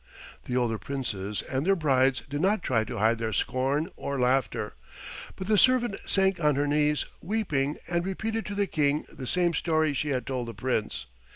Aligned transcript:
The 0.45 0.57
older 0.57 0.79
Princes 0.79 1.43
and 1.43 1.63
their 1.63 1.75
brides 1.75 2.23
did 2.27 2.41
not 2.41 2.63
try 2.63 2.83
to 2.85 2.97
hide 2.97 3.19
their 3.19 3.31
scorn 3.31 3.91
or 3.95 4.19
laughter, 4.19 4.73
but 5.35 5.45
the 5.45 5.59
servant 5.59 5.95
sank 6.07 6.39
on 6.43 6.55
her 6.55 6.65
knees, 6.65 7.05
weeping, 7.21 7.77
and 7.87 8.03
repeated 8.03 8.47
to 8.47 8.55
the 8.55 8.65
king 8.65 9.05
the 9.13 9.27
same 9.27 9.53
story 9.53 9.93
she 9.93 10.09
had 10.09 10.25
told 10.25 10.47
the 10.47 10.55
Prince. 10.55 11.05